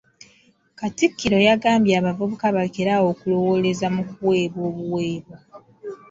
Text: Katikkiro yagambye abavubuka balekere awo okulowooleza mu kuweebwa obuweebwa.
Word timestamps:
Katikkiro 0.79 1.37
yagambye 1.47 1.93
abavubuka 1.99 2.45
balekere 2.55 2.91
awo 2.97 3.07
okulowooleza 3.13 3.87
mu 3.95 4.01
kuweebwa 4.11 4.63
obuweebwa. 4.69 5.37